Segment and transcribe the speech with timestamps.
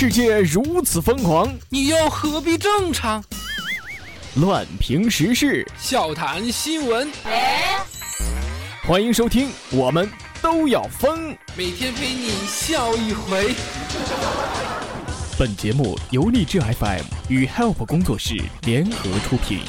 [0.00, 3.22] 世界如此疯狂，你又何必正常？
[4.36, 7.12] 乱评时事，笑谈新闻，
[8.84, 10.10] 欢迎收听，我们
[10.40, 11.36] 都要疯。
[11.54, 13.54] 每天陪你笑一回。
[15.38, 19.60] 本节目由励志 FM 与 Help 工作室联合出品。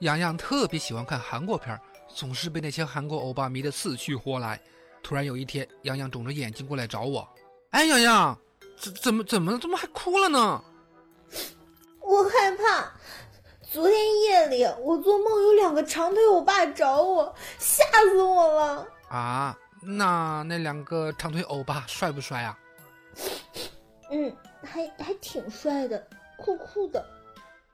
[0.00, 1.80] 洋洋特别喜欢看韩国片儿，
[2.14, 4.60] 总是被那些韩国欧巴迷得死去活来。
[5.02, 7.26] 突然有一天，洋洋肿着眼睛过来找我。
[7.70, 8.38] 哎，洋洋，
[8.76, 9.58] 怎怎么怎么了？
[9.58, 10.62] 怎么还哭了呢？
[12.00, 12.90] 我害怕。
[13.70, 18.88] 昨天夜里我做梦有两个长腿欧巴找我，吓死我了。
[19.10, 22.58] 啊，那那两个长腿欧巴帅不帅啊？
[24.10, 26.02] 嗯，还还挺帅的，
[26.38, 27.04] 酷酷的。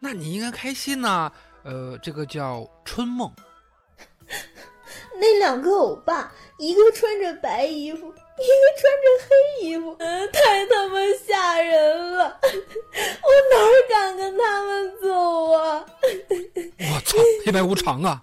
[0.01, 1.31] 那你应该开心呐。
[1.63, 3.33] 呃，这个叫春梦。
[5.19, 12.39] 那两个欧巴，一个穿着白衣服， 一个穿着黑衣服，嗯，太他妈吓人了！
[12.43, 13.57] 我哪
[13.89, 15.85] 敢跟他们走啊！
[16.95, 18.23] 我操，黑白无常啊！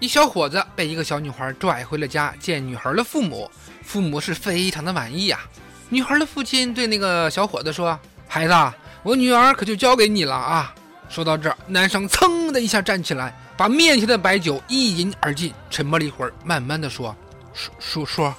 [0.00, 3.50] 一小伙子被一个小女孩拽回了家见女孩的父母，
[3.82, 5.40] 父母是非常的满意呀。
[5.88, 8.54] 女孩的父亲对那个小伙子说：“孩子，
[9.02, 10.72] 我女儿可就交给你了啊！”
[11.10, 17.16] 说到这儿，男生噌的一下站起来，把面前的白酒一饮而尽，沉默了一会儿，慢慢的说
[17.52, 18.32] ：“叔叔叔，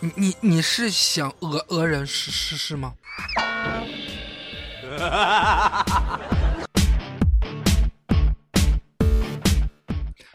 [0.00, 2.92] 你你你是想讹讹人是是是吗？”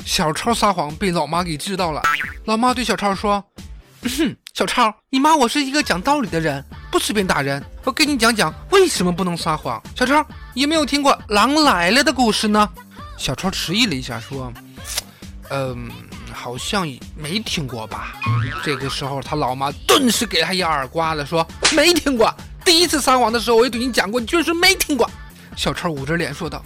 [0.09, 2.01] 小超撒谎被老妈给知道了，
[2.45, 3.41] 老妈对小超说
[4.01, 7.63] ：“哼，小超，你妈我是一个讲道理的人，不随便打人。
[7.83, 9.79] 我给你讲讲为什么不能撒谎。
[9.95, 10.25] 小超
[10.55, 12.67] 有没有听过狼来了的故事呢？”
[13.19, 14.51] 小超迟疑了一下，说
[15.51, 15.91] ：“嗯，
[16.33, 18.15] 好像没听过吧。”
[18.65, 21.47] 这个时候，他老妈顿时给他一耳刮子，说
[21.77, 22.35] ：“没听过。
[22.65, 25.07] 第一次撒谎的时候，我也对你讲过，你居然说没听过。”
[25.55, 26.63] 小超捂着脸说道：“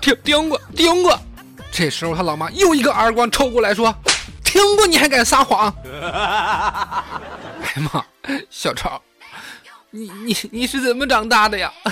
[0.00, 1.16] 听听过，听过。”
[1.70, 3.94] 这时候，他老妈又一个耳光抽过来，说
[4.44, 8.04] ：“听过你还敢撒谎？” 哎呀妈，
[8.50, 9.00] 小超，
[9.90, 11.72] 你你你是怎么长大的呀？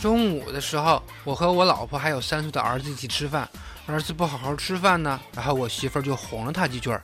[0.00, 3.48] 中午的时候，我和我老婆还有三岁的儿子一起吃饭，
[3.86, 6.96] 儿子不好好吃饭呢，然后我媳妇儿就哄了他几句，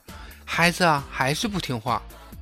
[0.45, 2.01] 孩子啊还是不听话。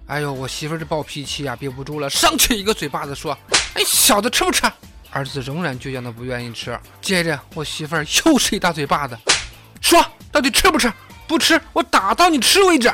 [0.08, 3.34] 哎呦，我媳妇儿这暴脾气呀，憋不住了，上去一个嘴巴子说。
[3.74, 4.62] 哎，小子吃不吃？
[5.10, 6.78] 儿子仍然倔强的不愿意吃。
[7.00, 9.16] 接着我媳妇儿又是一大嘴巴子，
[9.80, 10.92] 说到底吃不吃？
[11.26, 12.92] 不吃，我打到你吃为止。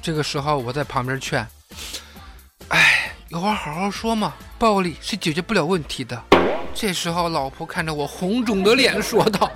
[0.00, 1.44] 这个时候我在旁边劝，
[2.68, 6.20] 哎，有话好好说嘛，暴力是解决不了问题的。
[6.74, 9.50] 这时候老婆看着我红肿的脸说道：“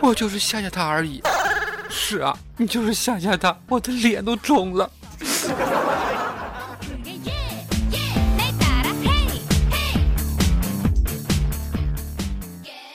[0.00, 1.22] 我就是吓吓他而已。
[1.90, 4.90] ”是啊，你就是吓吓他，我的脸都肿了。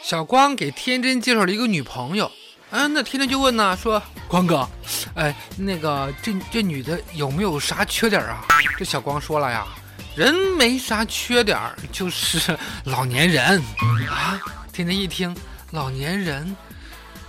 [0.09, 2.31] 小光给天真介绍了一个女朋友，
[2.71, 4.67] 嗯，那天真就问呢，说光哥，
[5.13, 8.43] 哎，那个这这女的有没有啥缺点啊？
[8.75, 9.67] 这小光说了呀，
[10.15, 11.59] 人没啥缺点，
[11.91, 13.61] 就是老年人
[14.09, 14.41] 啊。
[14.73, 15.35] 天天一听
[15.69, 16.57] 老年人，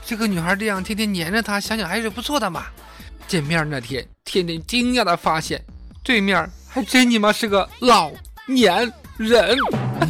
[0.02, 2.64] 这个女孩这样天天黏着他，想想还是不错的嘛。
[3.28, 5.62] 见面那天，天天惊讶的发现，
[6.02, 8.10] 对面还真你妈是个老
[8.46, 9.58] 年人，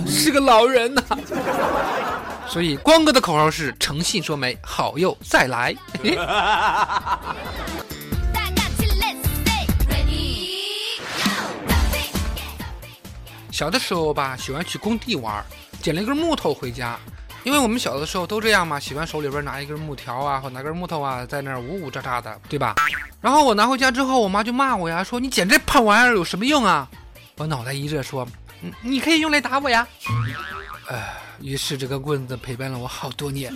[0.06, 1.03] 是个老人呐。
[2.50, 5.73] 所以光哥的口号是诚信说媒，好友再来。
[13.52, 15.44] 小的时候吧，喜欢去工地玩，
[15.81, 16.99] 捡了一根木头回家，
[17.44, 22.75] 因为我们小的时候都这样嘛，喜欢手里边拿一根木条啊，或拿根木头啊，在那儿呜呜喳喳的，对吧？
[23.20, 26.88] 然后我拿回家之后，我妈就骂我呀，说你捡这破玩意儿有什么用啊？
[27.37, 28.26] 我脑袋一热，说，
[28.62, 29.87] 嗯，你可以用来打我呀。
[30.88, 31.14] 哎。
[31.41, 33.53] 于是这个棍子陪伴了我好多年。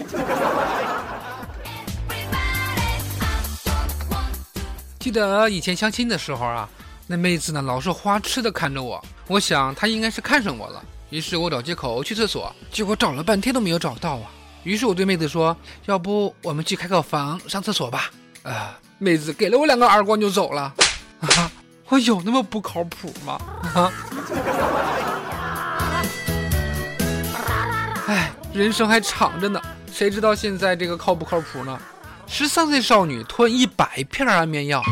[4.99, 6.69] 记得以前相亲的时候啊，
[7.07, 10.83] 那妹子呢老是花痴的看着我，我想她应该是看上我了。
[11.11, 14.31] 于是我找借口去厕所，结果找了半天都没有找到啊。
[14.63, 15.55] 于是我对妹子说
[15.85, 18.11] ：“要不我们去开个房上厕所吧？”
[18.43, 20.75] 啊，妹子给了我两个耳光就走了。
[21.21, 21.53] 啊，
[21.89, 23.39] 我有那么不靠谱吗？
[23.75, 23.93] 啊！
[28.07, 29.61] 哎，人生还长着呢，
[29.91, 31.79] 谁知道现在这个靠不靠谱呢？
[32.27, 34.83] 十三岁少女吞一百片安眠药，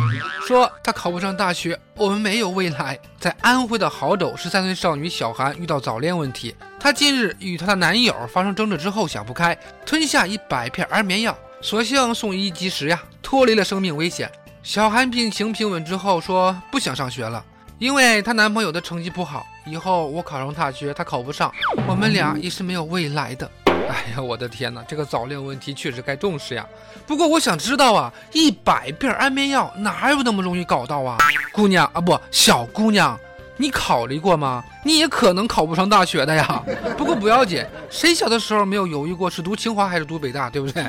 [0.47, 2.99] 说她考不上大学，我们没有未来。
[3.19, 14.31] 在安徽的亳州，十三岁少女小韩遇到早恋问题，她近日与她的男友发生争执之后想不开，吞下一百片安眠药，所幸送医及时呀，脱离了生命危险。
[14.63, 17.45] 小韩病情平稳之后说不想上学了，
[17.83, 21.53] 因为她男朋友的成绩不好，以后我考上大学，她考不上，
[21.89, 23.51] 我们俩也是没有未来的。
[23.67, 26.65] 哎呀，我的天哪，这个早恋问题确实该重视呀。
[27.09, 31.19] 不过我想知道啊，一百片安眠药哪有那么容易搞到啊？
[31.51, 33.19] 姑娘啊，不，小姑娘，
[33.57, 34.63] 你考虑过吗？
[34.85, 36.63] 你也可能考不上大学的呀。
[36.97, 40.87] 不过不要紧，谁小的时候没有犹豫过是读清华还是读北大，对不对？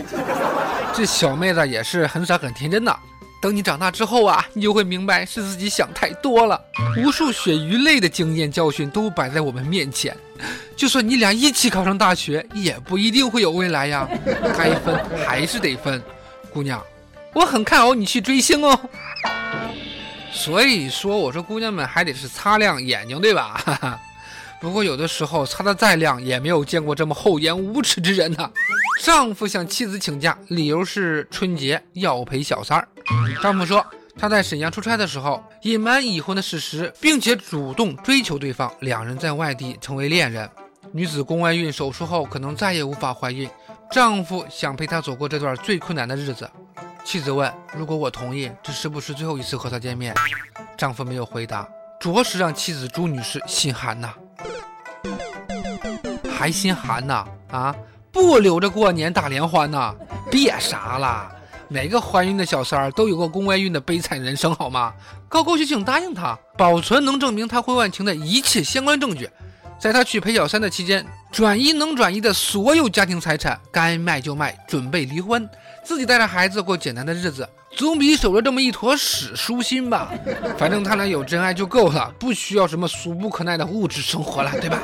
[0.93, 2.95] 这小妹子也是很傻很天真的。
[3.43, 6.57] 等你长大之后啊，你就会明白是自己想太多了。
[6.95, 10.15] 无数血鱼泪的经验教训都摆在我们面前，
[10.77, 14.07] 就算你俩一起考上大学，也不一定会有未来呀。
[14.57, 14.97] 该分
[15.27, 16.01] 还是得分，
[16.53, 16.81] 姑娘，
[17.33, 18.79] 我很看好你去追星哦。
[20.31, 23.61] 所以说，我说姑娘们还得是擦亮眼睛，对吧？
[23.65, 23.99] 哈哈。
[24.61, 28.49] 不过有的时候擦得再亮，也没有见过这么厚颜无耻之人呢。
[29.01, 32.87] 丈夫向妻子请假，理由是春节要陪小三儿。
[33.41, 33.85] 丈夫说
[34.17, 40.49] 他在沈阳出差的时候隐瞒已婚的事实，并且主动追求对方，两人在外地成为恋人。
[40.91, 43.49] 女子宫外孕手术后可能再也无法怀孕，
[43.91, 46.49] 丈夫想陪她走过这段最困难的日子。
[47.03, 50.13] 妻子问：“如果我同意，这是不是最后一次和他见面？”
[50.77, 51.67] 丈夫没有回答，
[51.99, 54.13] 着实让妻子朱女士心寒呐。
[56.31, 57.25] 还心寒呐？
[57.51, 57.75] 啊？
[58.11, 59.95] 不留着过年打联欢呐？
[60.29, 61.31] 别啥了，
[61.73, 64.93] 每个怀孕的小三儿都有过宫外孕的悲惨人生，好吗？
[65.27, 69.27] 高高兴兴答应他，保存能证明他婚外情的一切相关证据，
[69.79, 75.49] 在他去陪小三的期间，转移能转移的所有家庭财产，该卖就卖，准备离婚，
[75.83, 80.11] 自己带着孩子过简单的日子，总比守着这么一坨屎舒心吧？
[80.59, 84.79] 反正他俩有真爱就够了，不需要什么俗不可耐的物质生活了，对吧？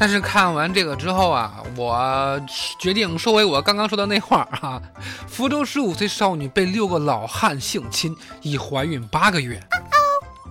[0.00, 2.40] 但是看完这个之后啊，我
[2.78, 4.80] 决定收回我刚刚说的那话啊。
[5.28, 9.62] 福州十五岁少女被六个老汉性侵，已怀孕八个月。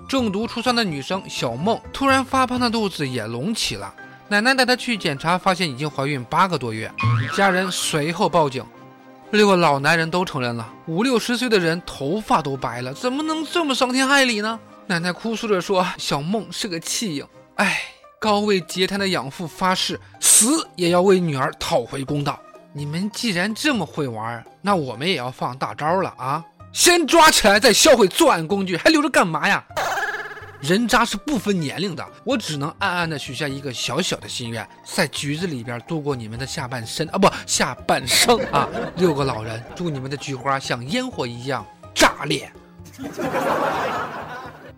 [0.07, 3.91] 中毒初三的女生小梦突然发胖的肚子也隆起了，
[4.27, 6.91] 奶奶带她去检查，发现已经怀孕八个多月。
[7.35, 8.63] 家人随后报警，
[9.31, 10.71] 六个老男人都承认了。
[10.85, 14.59] 五六十岁的人头发都白了，怎么能这么伤天害理呢？
[14.85, 17.81] 奶奶哭诉着说：“小梦是个弃婴，哎。”
[18.19, 22.37] 高位截瘫的养父发誓，死也要为女儿讨回公道。
[22.73, 26.43] 你们既然这么会玩，那我们也要放大招了啊！
[26.73, 29.63] 先抓起来，再销毁作案工具，还留着干嘛呀？
[30.59, 38.67] 人渣是不分年龄的，我只能暗暗的许下一个小小的心愿，在局子里边度过你们的下半生啊，不，下半生啊！
[38.97, 42.51] 六个老人，祝你们的菊花像烟火一样炸裂。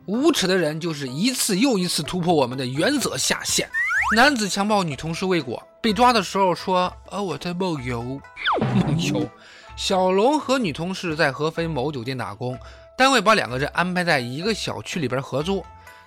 [0.07, 3.69] 无耻的人就是一次又一次突破我们的原则下限。
[4.15, 8.19] 男子强暴女同事未果，被抓的时候说：“呃，我在梦游。”
[8.75, 9.29] 梦游。
[9.77, 12.57] 小龙和女同事在合肥某酒店打工，
[12.97, 15.63] 单位把两个人安排在一个小区里边合租。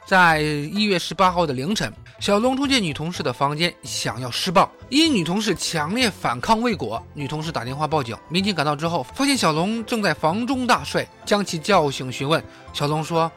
[0.06, 8.14] 在一月十八号的凌晨，小龙冲进女同事的房间，想要施暴，因女同事强烈反抗未果，女同事打电话报警。
[8.28, 12.44] 民警赶到之后，发现小龙正在房中大睡，将其叫醒询问。
[12.72, 13.32] 小龙说。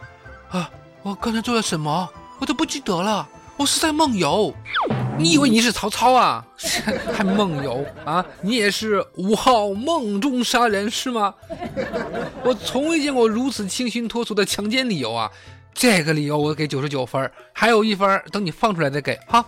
[0.49, 0.69] 啊！
[1.03, 2.09] 我刚才做了什么？
[2.39, 3.27] 我都不记得了。
[3.55, 4.53] 我是在梦游。
[5.17, 6.45] 你以为你是曹操啊？
[7.13, 8.23] 还梦游啊？
[8.41, 11.33] 你也是五号梦中杀人是吗？
[12.43, 15.31] 我从未见过如此清新脱俗的强奸理由啊！
[15.73, 19.45] 这个理由我给九十九分，还有一分等你放出来再给哈。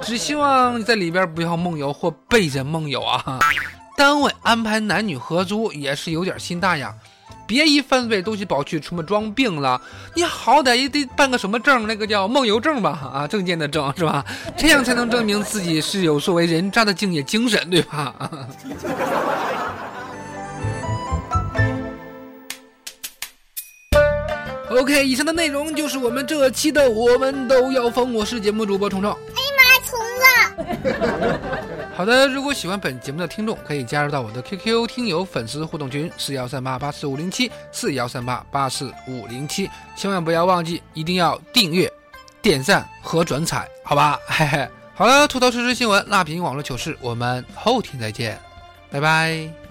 [0.00, 3.38] 只希望你在里边不要梦游或背着梦游啊！
[3.96, 6.94] 单位安排男女合租也是有点心大呀。
[7.50, 9.80] 别一犯罪都去跑去什么装病了，
[10.14, 14.24] 你好歹也得办个什么证，那个叫梦游证吧，啊，证件的证是吧？
[14.56, 18.14] 这样才能证明自己是有作为人渣的敬业精神，对吧？
[24.70, 29.10] OK，以上的内容就是我们这期的我们都要疯，我是节目主播虫虫。
[29.10, 31.56] 哎呀妈，虫子。
[32.00, 41.92] 好的，如果喜欢本节目的听众，可以加入到我的 QQ 听友粉丝互动群四幺三八八四五零七四幺三八八四五零七，千万不要忘记，一定要订阅、
[42.40, 44.18] 点赞和转采，好吧？
[44.26, 44.66] 嘿嘿。
[44.94, 48.40] 好了，吐槽实时新闻，辣评网络糗事，我们后天再见，
[48.90, 49.69] 拜拜。